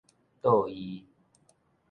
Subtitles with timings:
[0.41, 1.03] 桌奕